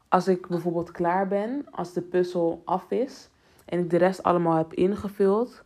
als 0.09 0.29
ik 0.29 0.47
bijvoorbeeld 0.47 0.91
klaar 0.91 1.29
ben, 1.29 1.67
als 1.71 1.93
de 1.93 2.01
puzzel 2.01 2.63
af 2.65 2.91
is 2.91 3.29
en 3.65 3.79
ik 3.79 3.91
de 3.91 3.97
rest 3.97 4.23
allemaal 4.23 4.57
heb 4.57 4.73
ingevuld, 4.73 5.63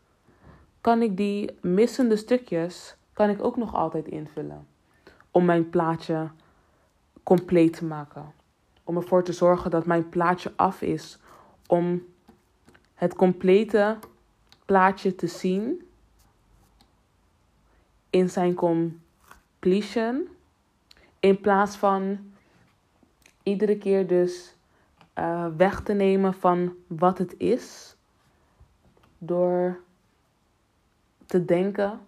kan 0.81 1.03
ik 1.03 1.17
die 1.17 1.59
missende 1.61 2.17
stukjes 2.17 2.97
kan 3.13 3.31
ik 3.31 3.45
ook 3.45 3.57
nog 3.57 3.75
altijd 3.75 4.07
invullen. 4.07 4.67
Om 5.31 5.45
mijn 5.45 5.71
plaatje 5.71 6.31
compleet 7.23 7.73
te 7.73 7.85
maken. 7.85 8.33
Om 8.85 8.97
ervoor 8.97 9.25
te 9.25 9.33
zorgen 9.33 9.71
dat 9.71 9.87
mijn 9.87 10.09
plaatje 10.09 10.53
af 10.57 10.83
is. 10.83 11.19
Om 11.67 12.03
het 12.95 13.15
complete 13.15 13.99
plaatje 14.65 15.15
te 15.15 15.27
zien 15.27 15.89
in 18.11 18.31
zijn 18.31 18.55
completion. 18.55 20.29
In 21.21 21.41
plaats 21.41 21.77
van 21.77 22.32
iedere 23.43 23.79
keer 23.79 24.07
dus 24.07 24.55
uh, 25.19 25.47
weg 25.57 25.83
te 25.83 25.93
nemen 25.93 26.35
van 26.35 26.75
wat 26.87 27.19
het 27.19 27.35
is. 27.39 27.97
Door 29.19 29.81
te 31.27 31.45
denken 31.45 32.01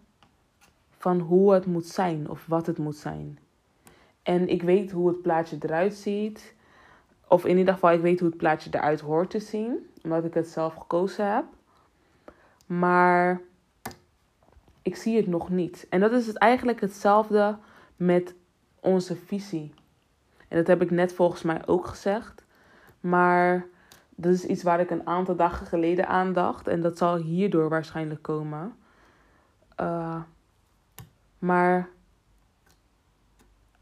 van 0.99 1.21
hoe 1.21 1.53
het 1.53 1.67
moet 1.67 1.87
zijn 1.87 2.31
of 2.31 2.47
wat 2.47 2.67
het 2.67 2.79
moet 2.79 2.97
zijn. 2.97 3.39
En 4.23 4.49
ik 4.49 4.63
weet 4.63 4.91
hoe 4.91 5.09
het 5.09 5.23
plaatje 5.23 5.57
eruit 5.61 5.95
ziet. 5.95 6.55
Of 7.29 7.45
in 7.45 7.59
ieder 7.59 7.75
geval, 7.75 7.93
ik 7.93 8.01
weet 8.01 8.21
hoe 8.21 8.29
het 8.29 8.39
plaatje 8.39 8.71
eruit 8.73 9.01
hoort 9.01 9.31
te 9.31 9.41
zien. 9.41 9.91
Omdat 10.03 10.25
ik 10.25 10.35
het 10.35 10.49
zelf 10.49 10.75
gekozen 10.75 11.35
heb. 11.35 11.45
Maar 12.67 13.41
ik 14.83 14.97
zie 14.97 15.17
het 15.17 15.27
nog 15.27 15.51
niet. 15.51 15.87
En 15.91 16.01
dat 16.01 16.13
is 16.13 16.27
het 16.27 16.37
eigenlijk 16.37 16.81
hetzelfde 16.81 17.57
met 17.97 18.35
onze 18.81 19.17
visie. 19.17 19.73
En 20.49 20.57
dat 20.57 20.67
heb 20.67 20.83
ik 20.83 20.91
net 20.91 21.13
volgens 21.13 21.43
mij 21.43 21.67
ook 21.67 21.87
gezegd. 21.87 22.45
Maar 23.01 23.67
dat 24.11 24.33
is 24.33 24.45
iets 24.45 24.63
waar 24.63 24.81
ik 24.81 24.91
een 24.91 25.07
aantal 25.07 25.37
dagen 25.37 25.67
geleden 25.67 26.09
aandacht. 26.09 26.69
En 26.69 26.81
dat 26.81 26.99
zal 26.99 27.17
hierdoor 27.17 27.69
waarschijnlijk 27.69 28.23
komen. 28.23 28.77
Uh, 29.81 30.23
maar 31.39 31.89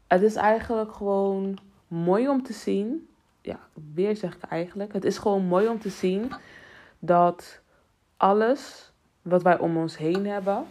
het 0.07 0.21
is 0.21 0.35
eigenlijk 0.35 0.93
gewoon 0.93 1.57
mooi 1.87 2.29
om 2.29 2.43
te 2.43 2.53
zien. 2.53 3.09
Ja, 3.41 3.59
weer 3.93 4.15
zeg 4.15 4.35
ik 4.35 4.43
eigenlijk. 4.43 4.93
Het 4.93 5.05
is 5.05 5.17
gewoon 5.17 5.45
mooi 5.45 5.67
om 5.67 5.79
te 5.79 5.89
zien 5.89 6.31
dat 6.99 7.61
alles 8.17 8.91
wat 9.21 9.43
wij 9.43 9.59
om 9.59 9.77
ons 9.77 9.97
heen 9.97 10.25
hebben 10.25 10.65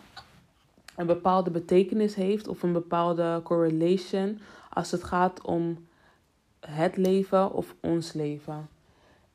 een 0.97 1.07
bepaalde 1.07 1.51
betekenis 1.51 2.15
heeft 2.15 2.49
of 2.49 2.63
een 2.63 2.73
bepaalde 2.73 3.41
correlation 3.45 4.39
als 4.71 4.91
het 4.91 5.05
gaat 5.05 5.43
om 5.43 5.87
het 6.61 6.97
leven 6.97 7.53
of 7.53 7.75
ons 7.81 8.13
leven. 8.13 8.69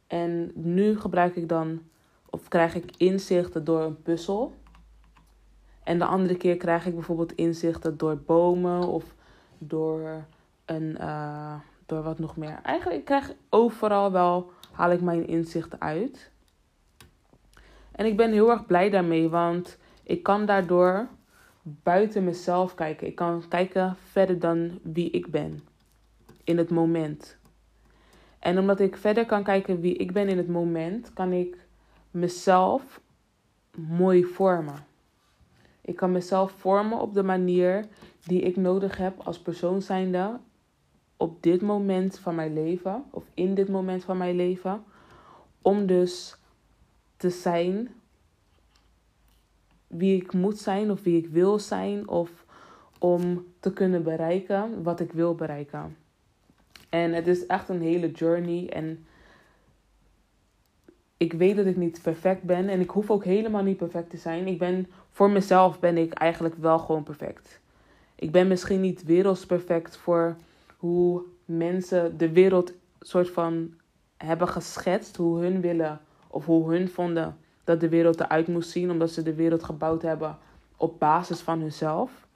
En 0.08 0.52
nu 0.54 1.00
gebruik 1.00 1.36
ik 1.36 1.50
dan, 1.50 1.82
of 2.30 2.48
krijg 2.48 2.76
ik 2.76 2.92
inzichten 2.98 3.64
door 3.64 3.82
een 3.82 4.02
puzzel. 4.02 4.54
En 5.84 6.00
de 6.00 6.06
andere 6.06 6.38
keer 6.38 6.58
krijg 6.58 6.86
ik 6.86 6.94
bijvoorbeeld 6.94 7.36
inzichten 7.36 7.98
door 7.98 8.18
bomen 8.18 8.88
of 8.88 9.16
door 9.58 10.26
een, 10.66 10.98
uh, 11.02 11.54
door 11.86 12.04
wat 12.04 12.20
nog 12.20 12.38
meer. 12.38 12.60
Eigenlijk 12.64 13.06
krijg 13.06 13.30
ik 13.30 13.36
overal 13.50 14.12
wel, 14.12 14.52
haal 14.72 14.92
ik 14.92 15.02
mijn 15.02 15.28
inzichten 15.28 15.82
uit. 15.82 16.32
En 17.92 18.06
ik 18.06 18.18
ben 18.18 18.32
heel 18.32 18.50
erg 18.50 18.66
blij 18.66 18.90
daarmee, 18.90 19.30
want 19.30 19.78
ik 20.04 20.24
kan 20.24 20.46
daardoor 20.46 21.08
buiten 21.84 22.24
mezelf 22.24 22.76
kijken. 22.76 23.08
Ik 23.08 23.16
kan 23.16 23.48
kijken 23.48 23.96
verder 24.04 24.40
dan 24.40 24.80
wie 24.84 25.10
ik 25.10 25.32
ben 25.32 25.60
in 26.44 26.58
het 26.58 26.70
moment. 26.70 27.38
En 28.40 28.60
omdat 28.60 28.80
ik 28.80 28.98
verder 28.98 29.26
kan 29.26 29.44
kijken 29.44 29.80
wie 29.80 29.96
ik 29.96 30.12
ben 30.12 30.28
in 30.28 30.38
het 30.38 30.48
moment, 30.48 31.14
kan 31.14 31.32
ik 31.32 31.58
mezelf 32.12 33.02
mooi 33.76 34.24
vormen. 34.24 34.86
Ik 35.82 35.96
kan 35.96 36.12
mezelf 36.12 36.52
vormen 36.52 37.00
op 37.00 37.14
de 37.14 37.24
manier 37.24 37.86
die 38.24 38.42
ik 38.42 38.56
nodig 38.56 38.98
heb 38.98 39.20
als 39.20 39.40
persoon 39.40 39.82
zijnde 39.82 40.40
op 41.18 41.44
dit 41.44 41.62
moment 41.62 42.20
van 42.20 42.36
mijn 42.36 42.54
leven, 42.54 43.04
of 43.10 43.24
in 43.34 43.54
dit 43.54 43.70
moment 43.70 44.04
van 44.04 44.18
mijn 44.18 44.36
leven, 44.36 44.84
om 45.62 45.86
dus 45.86 46.38
te 47.18 47.30
zijn 47.30 47.90
wie 49.88 50.22
ik 50.22 50.34
moet 50.34 50.58
zijn 50.58 50.92
of 50.92 51.04
wie 51.04 51.18
ik 51.18 51.28
wil 51.28 51.60
zijn, 51.60 52.08
of 52.08 52.46
om 53.00 53.46
te 53.60 53.74
kunnen 53.74 54.04
bereiken 54.04 54.84
wat 54.84 55.00
ik 55.00 55.12
wil 55.12 55.36
bereiken. 55.36 55.98
En 56.90 57.14
het 57.14 57.28
is 57.28 57.46
echt 57.46 57.70
een 57.70 57.82
hele 57.82 58.12
journey. 58.12 58.70
En 58.70 59.06
ik 61.18 61.34
weet 61.34 61.56
dat 61.56 61.66
ik 61.66 61.78
niet 61.78 62.02
perfect 62.02 62.44
ben. 62.44 62.70
En 62.70 62.80
ik 62.80 62.90
hoef 62.90 63.12
ook 63.12 63.24
helemaal 63.24 63.64
niet 63.64 63.78
perfect 63.78 64.10
te 64.10 64.18
zijn. 64.18 64.48
Ik 64.48 64.60
ben, 64.60 64.88
voor 65.12 65.30
mezelf 65.30 65.80
ben 65.80 65.98
ik 65.98 66.14
eigenlijk 66.14 66.56
wel 66.56 66.80
gewoon 66.80 67.04
perfect. 67.04 67.60
Ik 68.16 68.32
ben 68.32 68.48
misschien 68.48 68.82
niet 68.82 69.04
wereldsperfect 69.04 69.98
voor 69.98 70.36
hoe 70.78 71.24
mensen 71.46 72.18
de 72.18 72.32
wereld 72.32 72.74
soort 73.00 73.30
van 73.30 73.74
hebben 74.18 74.48
geschetst. 74.48 75.16
Hoe 75.16 75.40
hun 75.40 75.62
willen 75.62 76.00
of 76.28 76.46
hoe 76.46 76.72
hun 76.72 76.90
vonden 76.90 77.38
dat 77.68 77.80
de 77.80 77.90
wereld 77.90 78.20
eruit 78.20 78.48
moest 78.48 78.70
zien, 78.70 78.92
omdat 78.92 79.12
ze 79.12 79.24
de 79.24 79.34
wereld 79.34 79.64
gebouwd 79.64 80.02
hebben 80.02 80.38
op 80.78 81.00
basis 81.00 81.40
van 81.40 81.60
hunzelf. 81.60 82.28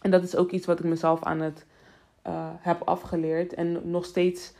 En 0.00 0.10
dat 0.10 0.22
is 0.22 0.36
ook 0.36 0.50
iets 0.50 0.66
wat 0.66 0.78
ik 0.78 0.84
mezelf 0.84 1.22
aan 1.22 1.40
het 1.40 1.66
uh, 2.26 2.48
heb 2.58 2.82
afgeleerd 2.82 3.54
en 3.54 3.90
nog 3.90 4.04
steeds 4.04 4.52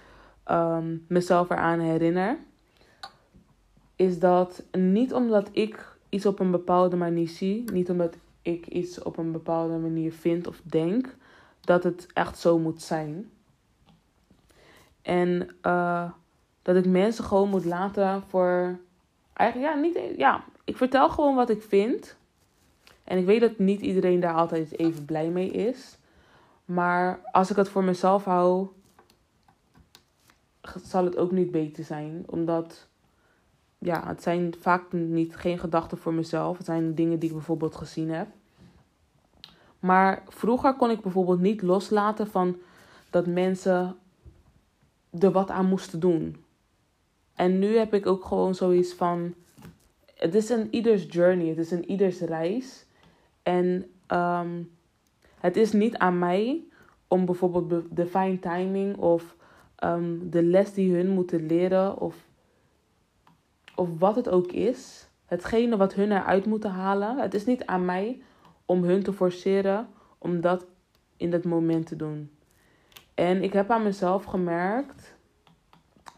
um, 0.50 1.04
mezelf 1.08 1.50
eraan 1.50 1.80
herinner. 1.80 2.38
Is 3.96 4.18
dat 4.18 4.64
niet 4.72 5.14
omdat 5.14 5.48
ik 5.52 5.96
iets 6.08 6.26
op 6.26 6.38
een 6.38 6.50
bepaalde 6.50 6.96
manier 6.96 7.28
zie, 7.28 7.70
niet 7.72 7.90
omdat 7.90 8.16
ik 8.42 8.66
iets 8.66 9.02
op 9.02 9.16
een 9.16 9.32
bepaalde 9.32 9.76
manier 9.76 10.12
vind 10.12 10.46
of 10.46 10.60
denk, 10.62 11.16
dat 11.60 11.84
het 11.84 12.06
echt 12.12 12.38
zo 12.38 12.58
moet 12.58 12.82
zijn. 12.82 13.30
En 15.02 15.48
uh, 15.62 16.10
dat 16.62 16.76
ik 16.76 16.86
mensen 16.86 17.24
gewoon 17.24 17.48
moet 17.48 17.64
laten 17.64 18.22
voor. 18.28 18.78
Eigenlijk, 19.32 19.74
ja, 19.74 19.80
niet. 19.80 20.16
Ja, 20.16 20.44
ik 20.64 20.76
vertel 20.76 21.10
gewoon 21.10 21.34
wat 21.34 21.50
ik 21.50 21.62
vind. 21.62 22.16
En 23.04 23.18
ik 23.18 23.26
weet 23.26 23.40
dat 23.40 23.58
niet 23.58 23.80
iedereen 23.80 24.20
daar 24.20 24.34
altijd 24.34 24.78
even 24.78 25.04
blij 25.04 25.28
mee 25.28 25.50
is. 25.50 25.98
Maar 26.64 27.20
als 27.32 27.50
ik 27.50 27.56
het 27.56 27.68
voor 27.68 27.84
mezelf 27.84 28.24
hou, 28.24 28.68
zal 30.84 31.04
het 31.04 31.16
ook 31.16 31.30
niet 31.30 31.50
beter 31.50 31.84
zijn. 31.84 32.24
Omdat, 32.26 32.88
ja, 33.78 34.06
het 34.06 34.22
zijn 34.22 34.54
vaak 34.60 34.92
niet, 34.92 35.36
geen 35.36 35.58
gedachten 35.58 35.98
voor 35.98 36.14
mezelf. 36.14 36.56
Het 36.56 36.66
zijn 36.66 36.94
dingen 36.94 37.18
die 37.18 37.28
ik 37.28 37.34
bijvoorbeeld 37.34 37.76
gezien 37.76 38.10
heb. 38.10 38.28
Maar 39.78 40.22
vroeger 40.28 40.74
kon 40.74 40.90
ik 40.90 41.00
bijvoorbeeld 41.00 41.40
niet 41.40 41.62
loslaten 41.62 42.26
van 42.26 42.56
dat 43.10 43.26
mensen 43.26 43.96
er 45.18 45.32
wat 45.32 45.50
aan 45.50 45.66
moesten 45.66 46.00
doen. 46.00 46.44
En 47.34 47.58
nu 47.58 47.76
heb 47.76 47.94
ik 47.94 48.06
ook 48.06 48.24
gewoon 48.24 48.54
zoiets 48.54 48.92
van. 48.92 49.34
Het 50.14 50.34
is 50.34 50.48
een 50.48 50.68
ieders 50.70 51.06
journey, 51.08 51.48
het 51.48 51.58
is 51.58 51.70
een 51.70 51.90
ieders 51.90 52.20
reis. 52.20 52.86
En 53.42 53.90
um, 54.08 54.70
het 55.40 55.56
is 55.56 55.72
niet 55.72 55.96
aan 55.96 56.18
mij 56.18 56.64
om 57.08 57.24
bijvoorbeeld 57.24 57.96
de 57.96 58.06
fine 58.06 58.38
timing 58.38 58.96
of 58.96 59.36
um, 59.84 60.30
de 60.30 60.42
les 60.42 60.74
die 60.74 60.94
hun 60.94 61.08
moeten 61.08 61.46
leren 61.46 61.98
of, 61.98 62.16
of 63.74 63.88
wat 63.98 64.16
het 64.16 64.28
ook 64.28 64.52
is. 64.52 65.08
Hetgene 65.26 65.76
wat 65.76 65.94
hun 65.94 66.12
eruit 66.12 66.46
moeten 66.46 66.70
halen. 66.70 67.18
Het 67.18 67.34
is 67.34 67.46
niet 67.46 67.66
aan 67.66 67.84
mij 67.84 68.22
om 68.66 68.84
hun 68.84 69.02
te 69.02 69.12
forceren 69.12 69.88
om 70.18 70.40
dat 70.40 70.66
in 71.16 71.30
dat 71.30 71.44
moment 71.44 71.86
te 71.86 71.96
doen. 71.96 72.30
En 73.14 73.42
ik 73.42 73.52
heb 73.52 73.70
aan 73.70 73.82
mezelf 73.82 74.24
gemerkt 74.24 75.14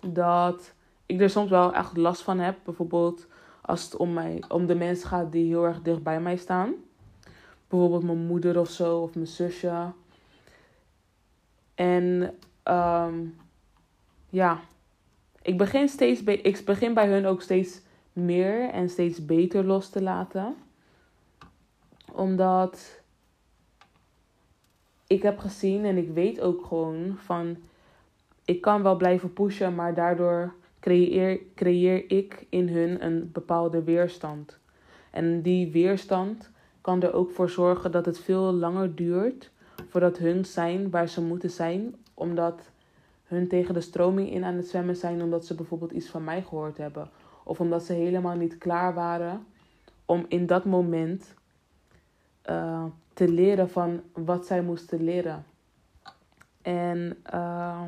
dat 0.06 0.74
ik 1.14 1.20
er 1.20 1.30
soms 1.30 1.50
wel 1.50 1.74
echt 1.74 1.96
last 1.96 2.22
van 2.22 2.38
heb. 2.38 2.58
Bijvoorbeeld 2.64 3.26
als 3.60 3.84
het 3.84 3.96
om, 3.96 4.12
mij, 4.12 4.42
om 4.48 4.66
de 4.66 4.74
mensen 4.74 5.08
gaat 5.08 5.32
die 5.32 5.46
heel 5.46 5.64
erg 5.64 5.82
dicht 5.82 6.02
bij 6.02 6.20
mij 6.20 6.36
staan. 6.36 6.74
Bijvoorbeeld 7.68 8.02
mijn 8.02 8.26
moeder 8.26 8.58
of 8.58 8.70
zo, 8.70 8.98
of 8.98 9.14
mijn 9.14 9.26
zusje. 9.26 9.92
En 11.74 12.34
um, 12.64 13.36
ja, 14.30 14.60
ik 15.42 15.58
begin, 15.58 15.88
steeds 15.88 16.22
ik 16.22 16.64
begin 16.64 16.94
bij 16.94 17.08
hun 17.08 17.26
ook 17.26 17.42
steeds 17.42 17.80
meer 18.12 18.68
en 18.70 18.88
steeds 18.88 19.24
beter 19.24 19.64
los 19.64 19.88
te 19.88 20.02
laten. 20.02 20.56
Omdat 22.12 23.00
ik 25.06 25.22
heb 25.22 25.38
gezien 25.38 25.84
en 25.84 25.96
ik 25.96 26.10
weet 26.10 26.40
ook 26.40 26.64
gewoon 26.66 27.16
van... 27.18 27.56
Ik 28.44 28.60
kan 28.60 28.82
wel 28.82 28.96
blijven 28.96 29.32
pushen, 29.32 29.74
maar 29.74 29.94
daardoor 29.94 30.54
creëer, 30.84 31.40
creëer 31.54 32.10
ik 32.10 32.46
in 32.48 32.68
hun 32.68 33.04
een 33.04 33.30
bepaalde 33.32 33.82
weerstand. 33.82 34.58
En 35.10 35.42
die 35.42 35.72
weerstand 35.72 36.50
kan 36.80 37.02
er 37.02 37.12
ook 37.12 37.30
voor 37.30 37.50
zorgen 37.50 37.90
dat 37.90 38.06
het 38.06 38.18
veel 38.18 38.52
langer 38.52 38.94
duurt 38.94 39.50
voordat 39.88 40.18
hun 40.18 40.44
zijn 40.44 40.90
waar 40.90 41.08
ze 41.08 41.22
moeten 41.22 41.50
zijn, 41.50 41.94
omdat 42.14 42.70
hun 43.24 43.48
tegen 43.48 43.74
de 43.74 43.80
stroming 43.80 44.30
in 44.30 44.44
aan 44.44 44.54
het 44.54 44.68
zwemmen 44.68 44.96
zijn, 44.96 45.22
omdat 45.22 45.46
ze 45.46 45.54
bijvoorbeeld 45.54 45.92
iets 45.92 46.08
van 46.08 46.24
mij 46.24 46.42
gehoord 46.42 46.76
hebben, 46.76 47.10
of 47.44 47.60
omdat 47.60 47.82
ze 47.82 47.92
helemaal 47.92 48.36
niet 48.36 48.58
klaar 48.58 48.94
waren 48.94 49.46
om 50.04 50.24
in 50.28 50.46
dat 50.46 50.64
moment 50.64 51.34
uh, 52.50 52.84
te 53.12 53.28
leren 53.28 53.70
van 53.70 54.02
wat 54.12 54.46
zij 54.46 54.62
moesten 54.62 55.04
leren. 55.04 55.44
En 56.62 57.16
uh, 57.34 57.82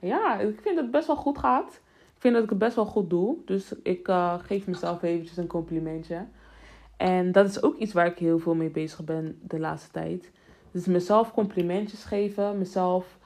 ja, 0.00 0.38
ik 0.38 0.60
vind 0.60 0.74
dat 0.74 0.84
het 0.84 0.90
best 0.90 1.06
wel 1.06 1.16
goed 1.16 1.38
gaat. 1.38 1.80
Vind 2.26 2.38
dat 2.38 2.46
ik 2.46 2.54
het 2.54 2.64
best 2.64 2.76
wel 2.76 2.86
goed 2.86 3.10
doe. 3.10 3.36
Dus 3.44 3.72
ik 3.82 4.08
uh, 4.08 4.34
geef 4.38 4.66
mezelf 4.66 5.02
eventjes 5.02 5.36
een 5.36 5.46
complimentje. 5.46 6.26
En 6.96 7.32
dat 7.32 7.46
is 7.46 7.62
ook 7.62 7.76
iets 7.76 7.92
waar 7.92 8.06
ik 8.06 8.18
heel 8.18 8.38
veel 8.38 8.54
mee 8.54 8.70
bezig 8.70 9.04
ben 9.04 9.38
de 9.42 9.58
laatste 9.58 9.90
tijd. 9.90 10.30
Dus 10.70 10.86
mezelf 10.86 11.32
complimentjes 11.32 12.04
geven, 12.04 12.58
mezelf 12.58 13.18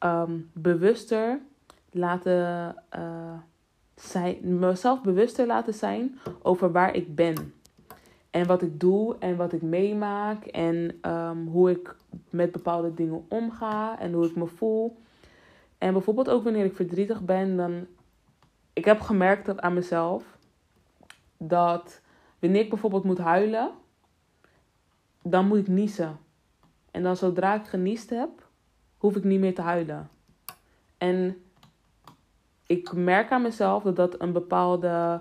um, 0.00 0.50
bewuster 0.52 1.40
laten 1.90 2.74
uh, 2.96 3.32
zijn, 3.94 4.58
mezelf 4.58 5.02
bewuster 5.02 5.46
laten 5.46 5.74
zijn 5.74 6.18
over 6.42 6.72
waar 6.72 6.94
ik 6.94 7.14
ben. 7.14 7.54
En 8.30 8.46
wat 8.46 8.62
ik 8.62 8.80
doe 8.80 9.16
en 9.18 9.36
wat 9.36 9.52
ik 9.52 9.62
meemaak 9.62 10.44
en 10.44 10.98
um, 11.10 11.46
hoe 11.46 11.70
ik 11.70 11.96
met 12.30 12.52
bepaalde 12.52 12.94
dingen 12.94 13.24
omga 13.28 13.98
en 13.98 14.12
hoe 14.12 14.26
ik 14.26 14.36
me 14.36 14.46
voel. 14.46 14.96
En 15.78 15.92
bijvoorbeeld 15.92 16.30
ook 16.30 16.44
wanneer 16.44 16.64
ik 16.64 16.76
verdrietig 16.76 17.24
ben, 17.24 17.56
dan. 17.56 17.86
Ik 18.74 18.84
heb 18.84 19.00
gemerkt 19.00 19.46
dat 19.46 19.60
aan 19.60 19.74
mezelf 19.74 20.38
dat 21.36 22.00
wanneer 22.38 22.62
ik 22.62 22.68
bijvoorbeeld 22.68 23.04
moet 23.04 23.18
huilen, 23.18 23.70
dan 25.22 25.46
moet 25.46 25.58
ik 25.58 25.68
niezen. 25.68 26.18
En 26.90 27.02
dan 27.02 27.16
zodra 27.16 27.54
ik 27.54 27.66
geniest 27.66 28.10
heb, 28.10 28.30
hoef 28.98 29.16
ik 29.16 29.24
niet 29.24 29.40
meer 29.40 29.54
te 29.54 29.62
huilen. 29.62 30.10
En 30.98 31.42
ik 32.66 32.92
merk 32.92 33.30
aan 33.30 33.42
mezelf 33.42 33.82
dat 33.82 33.96
dat 33.96 34.20
een 34.20 34.32
bepaalde 34.32 35.20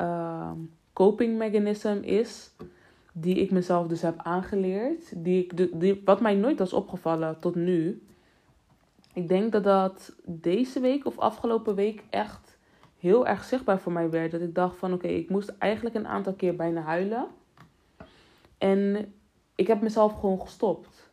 uh, 0.00 0.50
coping 0.92 1.38
mechanism 1.38 1.98
is. 2.02 2.50
Die 3.12 3.36
ik 3.36 3.50
mezelf 3.50 3.86
dus 3.86 4.02
heb 4.02 4.20
aangeleerd. 4.22 5.24
Die 5.24 5.44
ik, 5.44 5.80
die, 5.80 6.02
wat 6.04 6.20
mij 6.20 6.34
nooit 6.34 6.58
was 6.58 6.72
opgevallen 6.72 7.40
tot 7.40 7.54
nu. 7.54 8.02
Ik 9.14 9.28
denk 9.28 9.52
dat 9.52 9.64
dat 9.64 10.12
deze 10.24 10.80
week 10.80 11.06
of 11.06 11.18
afgelopen 11.18 11.74
week 11.74 12.04
echt 12.10 12.51
heel 13.02 13.26
erg 13.26 13.44
zichtbaar 13.44 13.80
voor 13.80 13.92
mij 13.92 14.10
werd. 14.10 14.30
Dat 14.30 14.40
ik 14.40 14.54
dacht 14.54 14.76
van 14.76 14.92
oké, 14.92 15.06
ik 15.06 15.30
moest 15.30 15.54
eigenlijk 15.58 15.94
een 15.94 16.06
aantal 16.06 16.32
keer 16.32 16.56
bijna 16.56 16.80
huilen. 16.80 17.26
En 18.58 19.12
ik 19.54 19.66
heb 19.66 19.80
mezelf 19.80 20.12
gewoon 20.12 20.40
gestopt. 20.40 21.10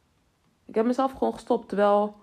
Ik 0.65 0.75
heb 0.75 0.85
mezelf 0.85 1.11
gewoon 1.11 1.33
gestopt. 1.33 1.67
Terwijl 1.67 2.15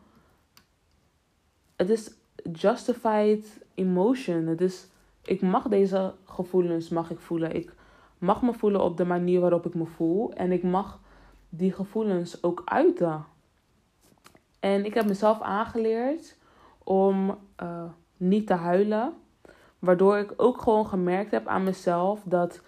het 1.76 1.90
is 1.90 2.12
justified 2.52 3.64
emotion. 3.74 4.46
Het 4.46 4.60
is, 4.60 4.86
ik 5.22 5.42
mag 5.42 5.68
deze 5.68 6.14
gevoelens 6.24 6.88
mag 6.88 7.10
ik 7.10 7.18
voelen. 7.18 7.54
Ik 7.54 7.74
mag 8.18 8.42
me 8.42 8.52
voelen 8.52 8.82
op 8.82 8.96
de 8.96 9.04
manier 9.04 9.40
waarop 9.40 9.66
ik 9.66 9.74
me 9.74 9.86
voel. 9.86 10.32
En 10.32 10.52
ik 10.52 10.62
mag 10.62 11.00
die 11.48 11.72
gevoelens 11.72 12.42
ook 12.42 12.62
uiten. 12.64 13.24
En 14.60 14.84
ik 14.84 14.94
heb 14.94 15.06
mezelf 15.06 15.40
aangeleerd 15.40 16.36
om 16.84 17.38
uh, 17.62 17.84
niet 18.16 18.46
te 18.46 18.54
huilen. 18.54 19.14
Waardoor 19.86 20.16
ik 20.18 20.32
ook 20.36 20.62
gewoon 20.62 20.86
gemerkt 20.86 21.30
heb 21.30 21.46
aan 21.46 21.64
mezelf 21.64 22.22
dat 22.24 22.60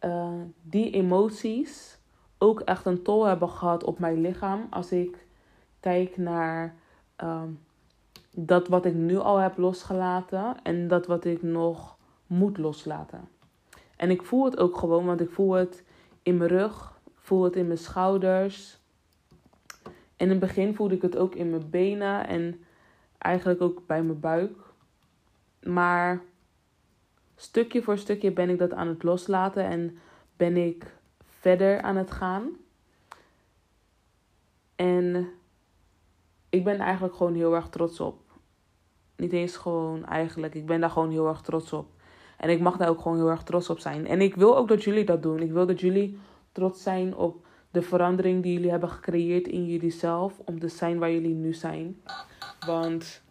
uh, 0.00 0.28
die 0.62 0.90
emoties 0.90 1.98
ook 2.38 2.60
echt 2.60 2.86
een 2.86 3.02
tol 3.02 3.24
hebben 3.24 3.48
gehad 3.48 3.84
op 3.84 3.98
mijn 3.98 4.20
lichaam. 4.20 4.66
Als 4.70 4.92
ik 4.92 5.26
kijk 5.80 6.16
naar 6.16 6.74
um, 7.16 7.60
dat 8.34 8.68
wat 8.68 8.84
ik 8.84 8.94
nu 8.94 9.16
al 9.16 9.36
heb 9.36 9.56
losgelaten 9.56 10.62
en 10.62 10.88
dat 10.88 11.06
wat 11.06 11.24
ik 11.24 11.42
nog 11.42 11.96
moet 12.26 12.58
loslaten. 12.58 13.28
En 13.96 14.10
ik 14.10 14.22
voel 14.22 14.44
het 14.44 14.58
ook 14.58 14.76
gewoon, 14.76 15.06
want 15.06 15.20
ik 15.20 15.30
voel 15.30 15.52
het 15.52 15.84
in 16.22 16.36
mijn 16.36 16.50
rug, 16.50 17.00
voel 17.14 17.42
het 17.42 17.56
in 17.56 17.66
mijn 17.66 17.78
schouders. 17.78 18.78
In 20.16 20.28
het 20.28 20.38
begin 20.38 20.74
voelde 20.74 20.94
ik 20.94 21.02
het 21.02 21.16
ook 21.16 21.34
in 21.34 21.50
mijn 21.50 21.70
benen 21.70 22.26
en 22.26 22.64
eigenlijk 23.18 23.60
ook 23.60 23.86
bij 23.86 24.02
mijn 24.02 24.20
buik. 24.20 24.56
Maar 25.62 26.22
stukje 27.42 27.82
voor 27.82 27.98
stukje 27.98 28.32
ben 28.32 28.50
ik 28.50 28.58
dat 28.58 28.72
aan 28.72 28.88
het 28.88 29.02
loslaten 29.02 29.64
en 29.64 29.98
ben 30.36 30.56
ik 30.56 30.96
verder 31.24 31.82
aan 31.82 31.96
het 31.96 32.10
gaan. 32.10 32.50
En 34.76 35.28
ik 36.48 36.64
ben 36.64 36.78
eigenlijk 36.78 37.14
gewoon 37.14 37.34
heel 37.34 37.54
erg 37.54 37.68
trots 37.68 38.00
op. 38.00 38.20
Niet 39.16 39.32
eens 39.32 39.56
gewoon 39.56 40.04
eigenlijk. 40.04 40.54
Ik 40.54 40.66
ben 40.66 40.80
daar 40.80 40.90
gewoon 40.90 41.10
heel 41.10 41.28
erg 41.28 41.40
trots 41.40 41.72
op. 41.72 41.86
En 42.36 42.50
ik 42.50 42.60
mag 42.60 42.76
daar 42.76 42.88
ook 42.88 43.00
gewoon 43.00 43.16
heel 43.16 43.30
erg 43.30 43.42
trots 43.42 43.70
op 43.70 43.78
zijn. 43.78 44.06
En 44.06 44.20
ik 44.20 44.34
wil 44.34 44.56
ook 44.56 44.68
dat 44.68 44.84
jullie 44.84 45.04
dat 45.04 45.22
doen. 45.22 45.38
Ik 45.38 45.52
wil 45.52 45.66
dat 45.66 45.80
jullie 45.80 46.18
trots 46.52 46.82
zijn 46.82 47.16
op 47.16 47.46
de 47.70 47.82
verandering 47.82 48.42
die 48.42 48.52
jullie 48.52 48.70
hebben 48.70 48.88
gecreëerd 48.88 49.48
in 49.48 49.66
jullie 49.66 49.90
zelf. 49.90 50.38
Om 50.44 50.58
te 50.58 50.68
zijn 50.68 50.98
waar 50.98 51.12
jullie 51.12 51.34
nu 51.34 51.54
zijn. 51.54 52.02
Want 52.66 53.22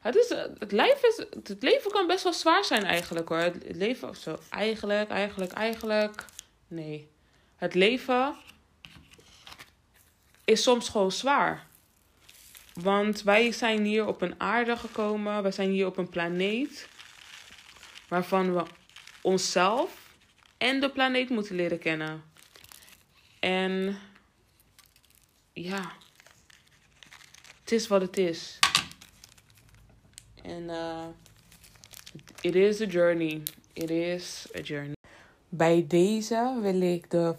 Het, 0.00 0.16
is, 0.16 0.28
het, 0.58 0.72
is, 1.02 1.26
het 1.44 1.62
leven 1.62 1.90
kan 1.90 2.06
best 2.06 2.24
wel 2.24 2.32
zwaar 2.32 2.64
zijn 2.64 2.84
eigenlijk 2.84 3.28
hoor. 3.28 3.38
Het 3.38 3.76
leven, 3.76 4.16
zo, 4.16 4.38
eigenlijk, 4.50 5.10
eigenlijk, 5.10 5.52
eigenlijk. 5.52 6.24
Nee. 6.68 7.08
Het 7.56 7.74
leven 7.74 8.36
is 10.44 10.62
soms 10.62 10.88
gewoon 10.88 11.12
zwaar. 11.12 11.66
Want 12.74 13.22
wij 13.22 13.52
zijn 13.52 13.84
hier 13.84 14.06
op 14.06 14.22
een 14.22 14.40
aarde 14.40 14.76
gekomen. 14.76 15.42
Wij 15.42 15.52
zijn 15.52 15.70
hier 15.70 15.86
op 15.86 15.96
een 15.96 16.08
planeet. 16.08 16.88
Waarvan 18.08 18.54
we 18.54 18.62
onszelf 19.20 20.14
en 20.58 20.80
de 20.80 20.90
planeet 20.90 21.28
moeten 21.28 21.56
leren 21.56 21.78
kennen. 21.78 22.24
En 23.40 23.98
ja, 25.52 25.92
het 27.60 27.72
is 27.72 27.88
wat 27.88 28.00
het 28.00 28.16
is. 28.16 28.58
En 30.42 30.62
uh, 30.62 31.04
it 32.40 32.54
is 32.54 32.80
a 32.80 32.86
journey. 32.86 33.42
It 33.72 33.90
is 33.90 34.46
a 34.56 34.60
journey. 34.60 34.94
Bij 35.48 35.84
deze 35.88 36.58
wil 36.62 36.80
ik 36.80 37.10
de 37.10 37.34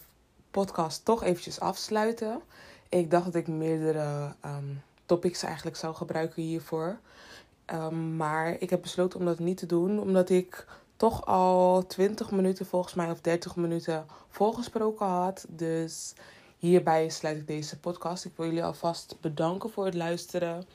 podcast 0.51 1.05
toch 1.05 1.23
eventjes 1.23 1.59
afsluiten. 1.59 2.41
Ik 2.89 3.11
dacht 3.11 3.25
dat 3.25 3.35
ik 3.35 3.47
meerdere 3.47 4.33
um, 4.45 4.81
topics 5.05 5.43
eigenlijk 5.43 5.75
zou 5.75 5.95
gebruiken 5.95 6.41
hiervoor. 6.41 6.97
Um, 7.73 8.15
maar 8.15 8.55
ik 8.59 8.69
heb 8.69 8.81
besloten 8.81 9.19
om 9.19 9.25
dat 9.25 9.39
niet 9.39 9.57
te 9.57 9.65
doen, 9.65 9.99
omdat 9.99 10.29
ik 10.29 10.65
toch 10.97 11.25
al 11.25 11.85
20 11.87 12.31
minuten 12.31 12.65
volgens 12.65 12.93
mij 12.93 13.11
of 13.11 13.21
30 13.21 13.55
minuten 13.55 14.05
volgesproken 14.29 15.05
had. 15.05 15.45
Dus 15.49 16.13
hierbij 16.57 17.09
sluit 17.09 17.37
ik 17.37 17.47
deze 17.47 17.79
podcast. 17.79 18.25
Ik 18.25 18.31
wil 18.35 18.45
jullie 18.45 18.63
alvast 18.63 19.15
bedanken 19.21 19.69
voor 19.69 19.85
het 19.85 19.93
luisteren. 19.93 20.65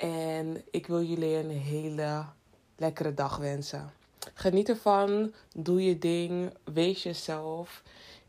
En 0.00 0.62
ik 0.70 0.86
wil 0.86 1.02
jullie 1.02 1.36
een 1.36 1.50
hele 1.50 2.24
lekkere 2.76 3.14
dag 3.14 3.36
wensen. 3.36 3.92
Geniet 4.34 4.68
ervan, 4.68 5.32
doe 5.54 5.84
je 5.84 5.98
ding, 5.98 6.52
wees 6.64 7.02
jezelf 7.02 7.82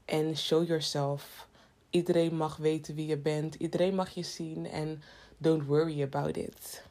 en 0.05 0.38
show 0.38 0.67
yourself. 0.67 1.47
Iedereen 1.89 2.36
mag 2.36 2.57
weten 2.57 2.95
wie 2.95 3.07
je 3.07 3.17
bent, 3.17 3.55
iedereen 3.55 3.95
mag 3.95 4.10
je 4.10 4.23
zien 4.23 4.65
en 4.65 5.01
don't 5.38 5.65
worry 5.65 6.03
about 6.03 6.38
it. 6.38 6.84